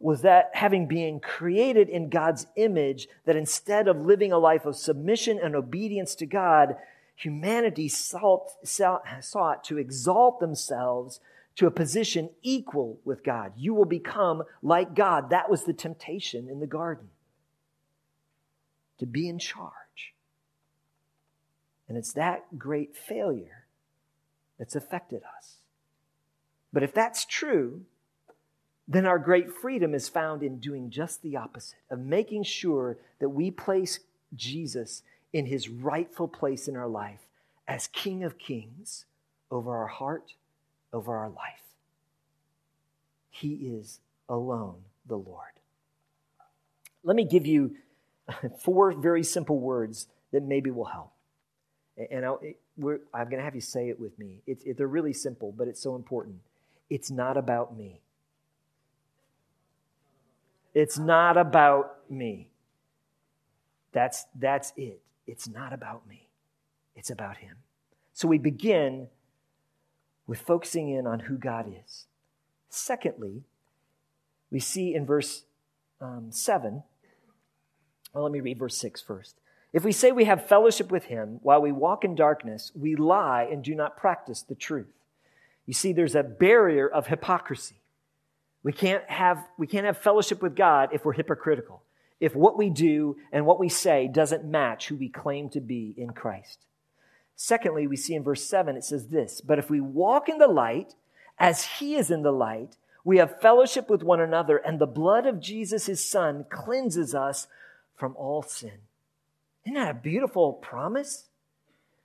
[0.00, 4.74] was that having been created in God's image, that instead of living a life of
[4.74, 6.76] submission and obedience to God,
[7.14, 11.20] humanity sought, sought, to exalt themselves
[11.56, 13.52] to a position equal with God.
[13.56, 15.30] You will become like God.
[15.30, 17.10] That was the temptation in the garden
[18.98, 20.14] to be in charge.
[21.90, 23.64] And it's that great failure
[24.60, 25.56] that's affected us.
[26.72, 27.80] But if that's true,
[28.86, 33.30] then our great freedom is found in doing just the opposite of making sure that
[33.30, 33.98] we place
[34.36, 37.26] Jesus in his rightful place in our life
[37.66, 39.06] as King of Kings
[39.50, 40.34] over our heart,
[40.92, 41.74] over our life.
[43.30, 43.98] He is
[44.28, 44.76] alone
[45.08, 45.58] the Lord.
[47.02, 47.74] Let me give you
[48.60, 51.10] four very simple words that maybe will help.
[52.10, 52.38] And i am
[52.78, 54.42] going to have you say it with me.
[54.46, 56.36] It, it, they're really simple, but it's so important.
[56.88, 58.00] It's not about me.
[60.72, 62.48] It's not about me.
[63.92, 65.00] That's, that's it.
[65.26, 66.28] It's not about me,
[66.94, 67.56] it's about Him.
[68.12, 69.08] So we begin
[70.26, 72.06] with focusing in on who God is.
[72.68, 73.42] Secondly,
[74.50, 75.44] we see in verse
[76.00, 76.82] um, 7,
[78.12, 79.36] well, let me read verse 6 first.
[79.72, 83.48] If we say we have fellowship with Him while we walk in darkness, we lie
[83.50, 84.92] and do not practice the truth.
[85.66, 87.76] You see, there's a barrier of hypocrisy.
[88.62, 91.82] We can't have, we can't have fellowship with God if we're hypocritical,
[92.18, 95.94] if what we do and what we say doesn't match who we claim to be
[95.96, 96.58] in Christ.
[97.36, 100.48] Secondly, we see in verse 7, it says this But if we walk in the
[100.48, 100.94] light,
[101.38, 105.24] as he is in the light, we have fellowship with one another, and the blood
[105.24, 107.46] of Jesus, his son, cleanses us
[107.96, 108.80] from all sin.
[109.64, 111.24] Isn't that a beautiful promise?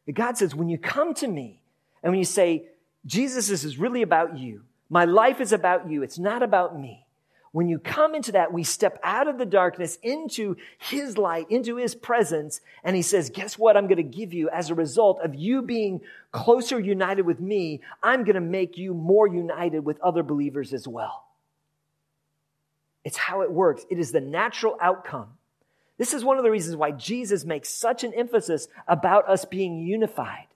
[0.06, 1.60] That God says, when you come to me
[2.04, 2.68] and when you say,
[3.06, 7.06] Jesus, this is really about you, my life is about you, it's not about me.
[7.56, 11.78] When you come into that, we step out of the darkness into His light, into
[11.78, 12.60] His presence.
[12.84, 13.78] And He says, Guess what?
[13.78, 16.02] I'm going to give you as a result of you being
[16.34, 17.80] closer united with me.
[18.04, 21.28] I'm going to make you more united with other believers as well.
[23.06, 25.30] It's how it works, it is the natural outcome.
[25.98, 29.80] This is one of the reasons why Jesus makes such an emphasis about us being
[29.80, 30.48] unified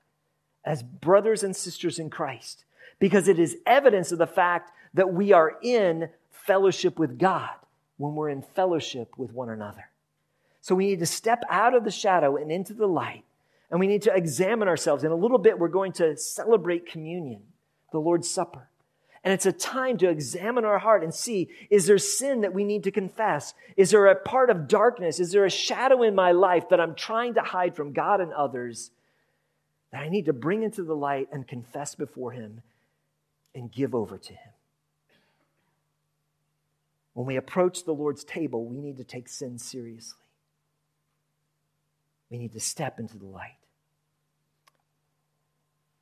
[0.66, 2.66] as brothers and sisters in Christ,
[3.00, 7.52] because it is evidence of the fact that we are in fellowship with God
[7.98, 9.90] when we're in fellowship with one another.
[10.62, 13.24] So we need to step out of the shadow and into the light.
[13.72, 15.04] And we need to examine ourselves.
[15.04, 17.42] In a little bit, we're going to celebrate communion,
[17.92, 18.69] the Lord's Supper.
[19.24, 22.64] And it's a time to examine our heart and see is there sin that we
[22.64, 23.54] need to confess?
[23.76, 25.20] Is there a part of darkness?
[25.20, 28.34] Is there a shadow in my life that I'm trying to hide from God and
[28.34, 28.92] others
[29.92, 32.62] that I need to bring into the light and confess before Him
[33.54, 34.54] and give over to Him?
[37.14, 40.20] When we approach the Lord's table, we need to take sin seriously.
[42.30, 43.59] We need to step into the light.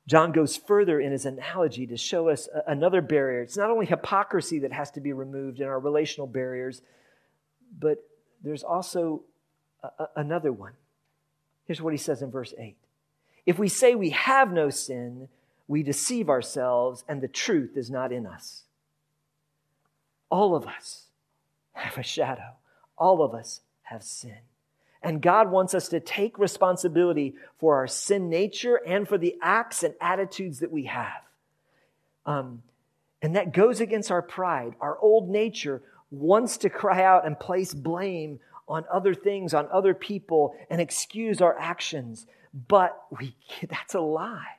[0.08, 3.42] John goes further in his analogy to show us another barrier.
[3.42, 6.80] It's not only hypocrisy that has to be removed in our relational barriers,
[7.78, 7.98] but
[8.42, 9.24] there's also
[9.82, 10.72] a, another one.
[11.66, 12.74] Here's what he says in verse 8
[13.44, 15.28] If we say we have no sin,
[15.66, 18.62] we deceive ourselves, and the truth is not in us.
[20.30, 21.08] All of us
[21.74, 22.56] have a shadow.
[22.96, 24.38] All of us have sin.
[25.02, 29.82] And God wants us to take responsibility for our sin nature and for the acts
[29.82, 31.22] and attitudes that we have.
[32.26, 32.62] Um,
[33.22, 34.74] and that goes against our pride.
[34.80, 39.94] Our old nature wants to cry out and place blame on other things, on other
[39.94, 42.26] people, and excuse our actions.
[42.52, 43.34] But we,
[43.68, 44.56] that's a lie.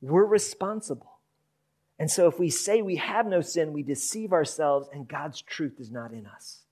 [0.00, 1.18] We're responsible.
[1.98, 5.74] And so if we say we have no sin, we deceive ourselves and God's truth
[5.78, 6.62] is not in us.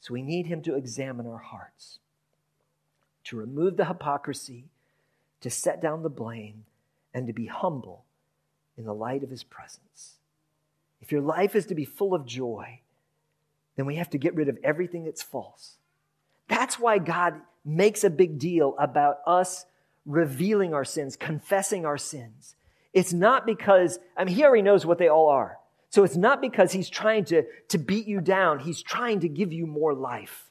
[0.00, 1.98] So we need Him to examine our hearts,
[3.24, 4.64] to remove the hypocrisy,
[5.40, 6.64] to set down the blame,
[7.12, 8.04] and to be humble
[8.76, 10.14] in the light of His presence.
[11.00, 12.80] If your life is to be full of joy,
[13.76, 15.76] then we have to get rid of everything that's false.
[16.48, 19.66] That's why God makes a big deal about us
[20.04, 22.54] revealing our sins, confessing our sins.
[22.92, 25.58] It's not because, I mean, he already knows what they all are.
[25.96, 28.58] So it's not because he's trying to, to beat you down.
[28.58, 30.50] He's trying to give you more life.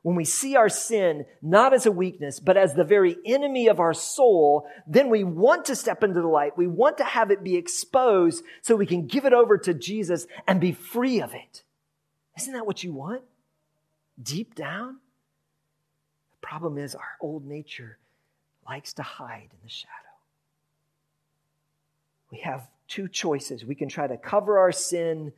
[0.00, 3.78] When we see our sin not as a weakness, but as the very enemy of
[3.78, 6.56] our soul, then we want to step into the light.
[6.56, 10.26] We want to have it be exposed so we can give it over to Jesus
[10.48, 11.62] and be free of it.
[12.38, 13.24] Isn't that what you want?
[14.22, 14.96] Deep down?
[16.40, 17.98] The problem is our old nature
[18.66, 20.11] likes to hide in the shadow
[22.32, 23.64] we have two choices.
[23.64, 25.32] We can try to cover our sin,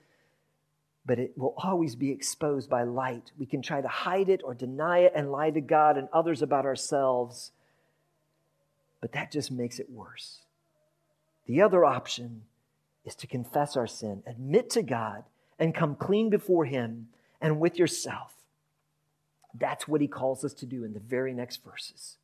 [1.05, 3.33] but it will always be exposed by light.
[3.37, 6.41] We can try to hide it or deny it and lie to God and others
[6.41, 7.51] about ourselves,
[9.01, 10.43] but that just makes it worse.
[11.47, 12.43] The other option
[13.05, 15.25] is to confess our sin, admit to God,
[15.59, 17.09] and come clean before Him
[17.41, 18.33] and with yourself.
[19.53, 22.19] That's what He calls us to do in the very next verses.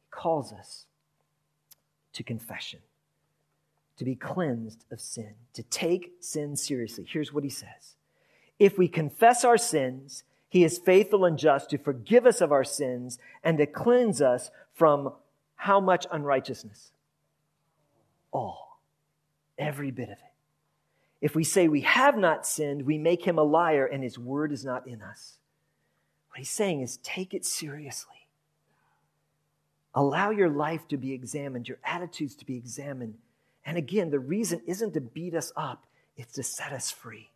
[0.00, 0.86] He calls us
[2.14, 2.80] to confession
[4.02, 7.06] to be cleansed of sin, to take sin seriously.
[7.08, 7.94] Here's what he says
[8.58, 12.64] If we confess our sins, he is faithful and just to forgive us of our
[12.64, 15.12] sins and to cleanse us from
[15.54, 16.90] how much unrighteousness?
[18.32, 18.80] All.
[19.56, 20.32] Every bit of it.
[21.20, 24.50] If we say we have not sinned, we make him a liar and his word
[24.50, 25.38] is not in us.
[26.30, 28.26] What he's saying is take it seriously.
[29.94, 33.14] Allow your life to be examined, your attitudes to be examined
[33.64, 37.30] and again, the reason isn't to beat us up, it's to set us free.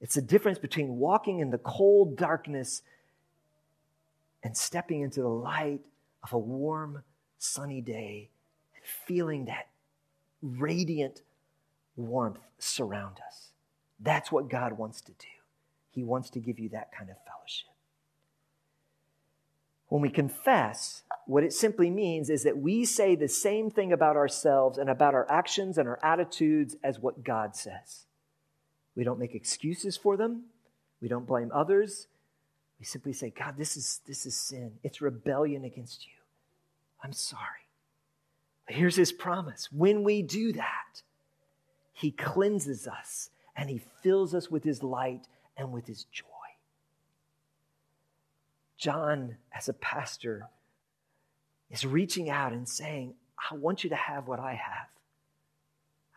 [0.00, 2.82] It's the difference between walking in the cold darkness
[4.42, 5.80] and stepping into the light
[6.24, 7.02] of a warm,
[7.38, 8.30] sunny day
[8.74, 9.68] and feeling that
[10.42, 11.22] radiant
[11.96, 13.50] warmth surround us.
[14.00, 15.28] That's what God wants to do.
[15.90, 17.71] He wants to give you that kind of fellowship.
[19.92, 24.16] When we confess, what it simply means is that we say the same thing about
[24.16, 28.06] ourselves and about our actions and our attitudes as what God says.
[28.96, 30.44] We don't make excuses for them.
[31.02, 32.06] We don't blame others.
[32.78, 34.72] We simply say, God, this is, this is sin.
[34.82, 36.14] It's rebellion against you.
[37.04, 37.68] I'm sorry.
[38.66, 39.68] But here's his promise.
[39.70, 41.02] When we do that,
[41.92, 46.31] he cleanses us and he fills us with his light and with his joy.
[48.82, 50.48] John, as a pastor,
[51.70, 54.88] is reaching out and saying, I want you to have what I have.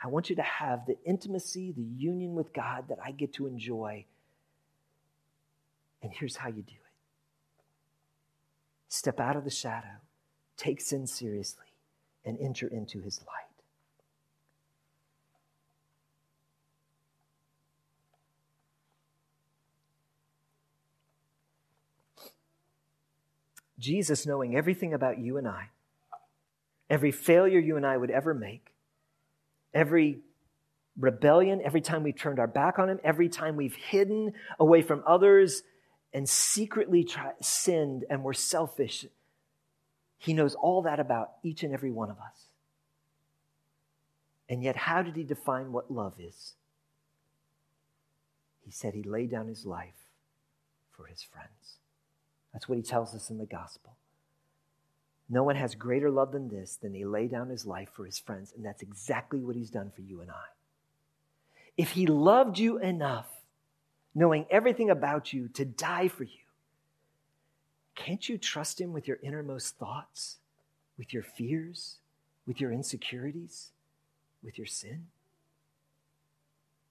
[0.04, 3.46] I want you to have the intimacy, the union with God that I get to
[3.46, 4.06] enjoy.
[6.02, 6.94] And here's how you do it
[8.88, 10.00] step out of the shadow,
[10.58, 11.68] take sin seriously,
[12.26, 13.45] and enter into his light.
[23.80, 25.70] Jesus, knowing everything about you and I,
[26.90, 28.74] every failure you and I would ever make,
[29.74, 30.20] every
[30.98, 35.04] rebellion, every time we've turned our back on Him, every time we've hidden away from
[35.06, 35.64] others
[36.14, 37.08] and secretly
[37.42, 39.06] sinned and were selfish,
[40.18, 42.46] He knows all that about each and every one of us.
[44.48, 46.54] And yet, how did He define what love is?
[48.64, 50.10] He said He laid down His life
[50.92, 51.80] for His friends.
[52.56, 53.98] That's what He tells us in the gospel.
[55.30, 58.18] No one has greater love than this, than he lay down his life for his
[58.20, 58.54] friends.
[58.56, 60.46] And that's exactly what he's done for you and I.
[61.78, 63.28] If he loved you enough,
[64.14, 66.46] knowing everything about you, to die for you,
[67.96, 70.38] can't you trust him with your innermost thoughts,
[70.98, 71.98] with your fears,
[72.46, 73.72] with your insecurities,
[74.44, 75.08] with your sin?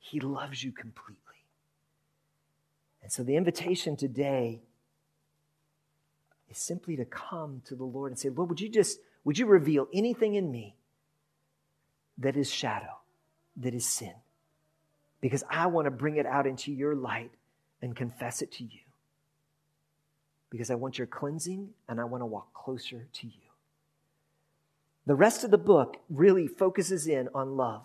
[0.01, 1.17] He loves you completely.
[3.03, 4.61] And so the invitation today
[6.51, 9.47] is simply to come to the Lord and say, Lord, would you just, would you
[9.47, 10.77] reveal anything in me
[12.19, 12.99] that is shadow,
[13.57, 14.15] that is sin?
[15.21, 17.31] Because I want to bring it out into your light
[17.81, 18.81] and confess it to you.
[20.51, 23.33] Because I want your cleansing and I want to walk closer to you.
[25.07, 27.83] The rest of the book really focuses in on love.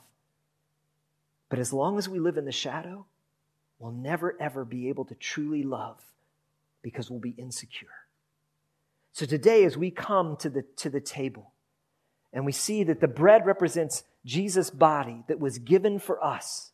[1.50, 3.06] But as long as we live in the shadow,
[3.80, 5.98] we'll never ever be able to truly love
[6.82, 7.88] because we'll be insecure.
[9.12, 11.54] So today, as we come to the, to the table
[12.32, 16.72] and we see that the bread represents Jesus' body that was given for us,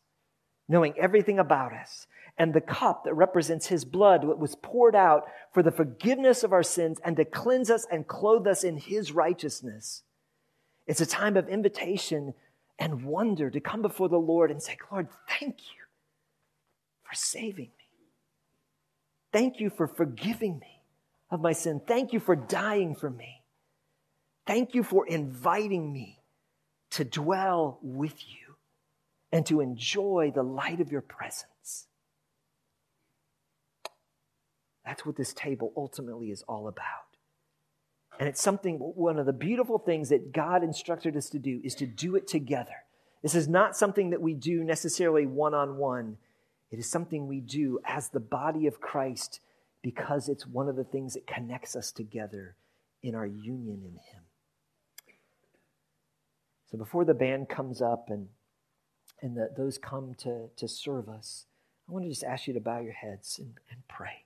[0.68, 2.06] knowing everything about us,
[2.38, 6.52] and the cup that represents his blood that was poured out for the forgiveness of
[6.52, 10.02] our sins and to cleanse us and clothe us in his righteousness.
[10.86, 12.34] It's a time of invitation
[12.78, 15.08] and wonder to come before the Lord and say, Lord,
[15.40, 15.82] thank you
[17.04, 17.84] for saving me.
[19.32, 20.75] Thank you for forgiving me
[21.30, 21.80] of my sin.
[21.86, 23.42] Thank you for dying for me.
[24.46, 26.20] Thank you for inviting me
[26.92, 28.54] to dwell with you
[29.32, 31.88] and to enjoy the light of your presence.
[34.84, 36.84] That's what this table ultimately is all about.
[38.18, 41.74] And it's something, one of the beautiful things that God instructed us to do is
[41.74, 42.84] to do it together.
[43.22, 46.16] This is not something that we do necessarily one on one.
[46.70, 49.40] It is something we do as the body of Christ
[49.82, 52.56] because it's one of the things that connects us together
[53.02, 54.22] in our union in Him.
[56.70, 58.28] So before the band comes up and,
[59.22, 61.46] and the, those come to, to serve us,
[61.88, 64.24] I want to just ask you to bow your heads and, and pray.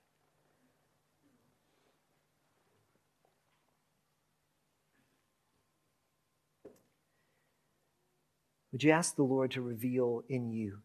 [8.71, 10.79] Would you ask the Lord to reveal in you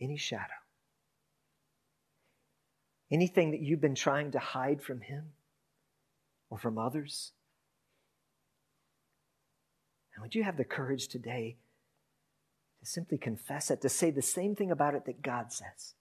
[0.00, 0.61] any shadow?
[3.12, 5.32] Anything that you've been trying to hide from Him
[6.48, 7.32] or from others?
[10.14, 11.58] And would you have the courage today
[12.80, 15.92] to simply confess it, to say the same thing about it that God says?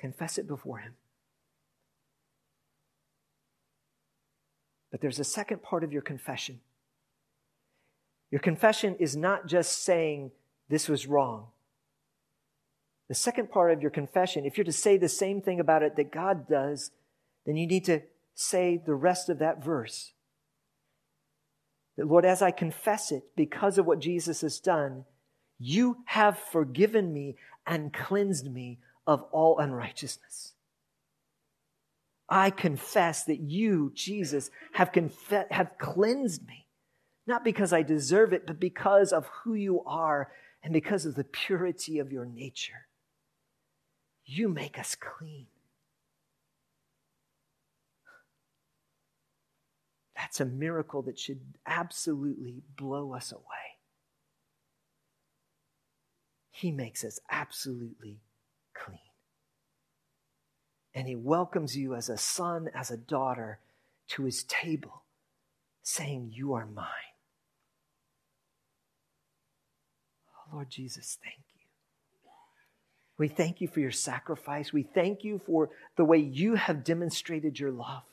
[0.00, 0.94] Confess it before Him.
[4.90, 6.60] But there's a second part of your confession.
[8.30, 10.30] Your confession is not just saying
[10.70, 11.48] this was wrong.
[13.08, 15.96] The second part of your confession, if you're to say the same thing about it
[15.96, 16.90] that God does,
[17.46, 18.02] then you need to
[18.34, 20.12] say the rest of that verse.
[21.96, 25.04] That, Lord, as I confess it, because of what Jesus has done,
[25.58, 27.36] you have forgiven me
[27.66, 30.52] and cleansed me of all unrighteousness.
[32.28, 36.66] I confess that you, Jesus, have, conf- have cleansed me,
[37.26, 40.30] not because I deserve it, but because of who you are
[40.62, 42.87] and because of the purity of your nature.
[44.30, 45.46] You make us clean.
[50.14, 53.78] That's a miracle that should absolutely blow us away.
[56.50, 58.20] He makes us absolutely
[58.74, 58.98] clean.
[60.94, 63.60] And He welcomes you as a son, as a daughter
[64.08, 65.04] to His table,
[65.82, 66.86] saying, You are mine.
[70.36, 71.47] Oh, Lord Jesus, thank.
[73.18, 74.72] We thank you for your sacrifice.
[74.72, 78.04] We thank you for the way you have demonstrated your love.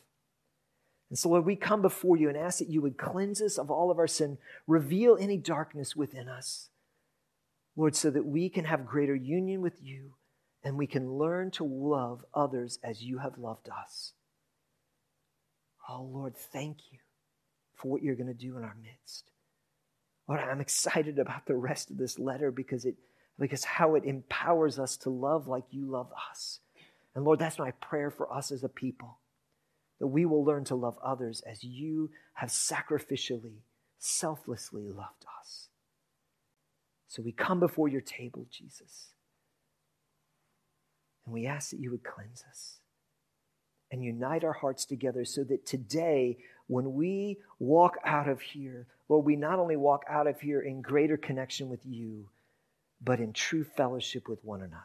[1.10, 3.70] And so, Lord, we come before you and ask that you would cleanse us of
[3.70, 6.70] all of our sin, reveal any darkness within us,
[7.76, 10.16] Lord, so that we can have greater union with you
[10.64, 14.14] and we can learn to love others as you have loved us.
[15.88, 16.98] Oh, Lord, thank you
[17.76, 19.30] for what you're going to do in our midst.
[20.28, 22.96] Lord, I'm excited about the rest of this letter because it
[23.40, 26.60] because how it empowers us to love like you love us.
[27.14, 29.20] And Lord, that's my prayer for us as a people
[30.00, 33.60] that we will learn to love others as you have sacrificially,
[33.98, 35.70] selflessly loved us.
[37.08, 39.12] So we come before your table, Jesus,
[41.26, 42.80] and we ask that you would cleanse us
[43.92, 49.26] and unite our hearts together so that today, when we walk out of here, Lord,
[49.26, 52.28] we not only walk out of here in greater connection with you,
[53.06, 54.82] but in true fellowship with one another.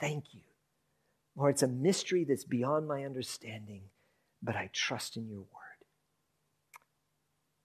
[0.00, 0.40] Thank you
[1.36, 3.80] Lord, it's a mystery that's beyond my understanding,
[4.42, 5.46] but I trust in your word.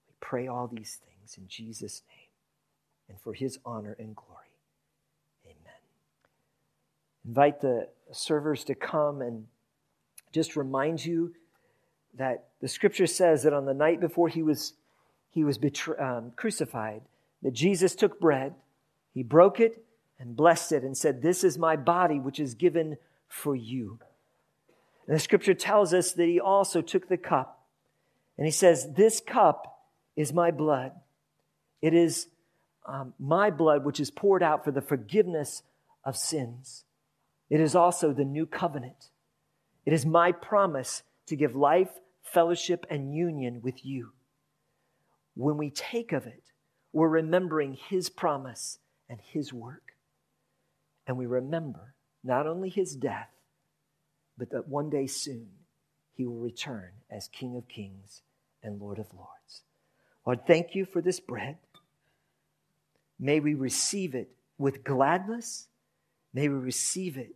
[0.08, 2.30] We pray all these things in Jesus' name
[3.08, 4.32] and for his honor and glory.
[5.44, 5.80] Amen.
[7.26, 9.46] Invite the servers to come and
[10.32, 11.34] just remind you
[12.14, 14.72] that the scripture says that on the night before he was,
[15.28, 15.58] he was
[15.98, 17.02] um, crucified,
[17.42, 18.54] that Jesus took bread,
[19.16, 19.82] he broke it
[20.18, 23.98] and blessed it and said, This is my body, which is given for you.
[25.06, 27.64] And the scripture tells us that he also took the cup
[28.36, 29.80] and he says, This cup
[30.16, 30.92] is my blood.
[31.80, 32.26] It is
[32.84, 35.62] um, my blood which is poured out for the forgiveness
[36.04, 36.84] of sins.
[37.48, 39.08] It is also the new covenant.
[39.86, 41.88] It is my promise to give life,
[42.22, 44.12] fellowship, and union with you.
[45.34, 46.52] When we take of it,
[46.92, 48.78] we're remembering his promise
[49.08, 49.92] and his work.
[51.06, 51.94] And we remember
[52.24, 53.30] not only his death,
[54.36, 55.48] but that one day soon
[56.14, 58.22] he will return as King of Kings
[58.62, 59.62] and Lord of Lords.
[60.26, 61.56] Lord, thank you for this bread.
[63.18, 65.68] May we receive it with gladness.
[66.34, 67.34] May we receive it,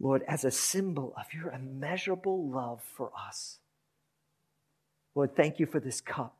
[0.00, 3.58] Lord, as a symbol of your immeasurable love for us.
[5.14, 6.36] Lord, thank you for this cup.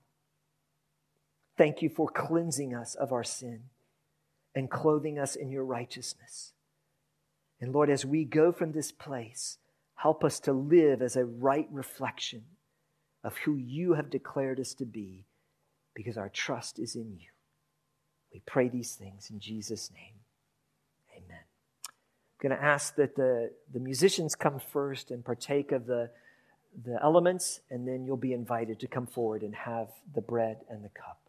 [1.56, 3.64] Thank you for cleansing us of our sin
[4.54, 6.52] and clothing us in your righteousness.
[7.60, 9.58] And Lord, as we go from this place,
[9.96, 12.42] help us to live as a right reflection
[13.22, 15.26] of who you have declared us to be
[15.94, 17.28] because our trust is in you.
[18.32, 20.14] We pray these things in Jesus' name.
[21.16, 21.38] Amen.
[21.88, 26.10] I'm going to ask that the, the musicians come first and partake of the,
[26.84, 30.84] the elements, and then you'll be invited to come forward and have the bread and
[30.84, 31.23] the cup.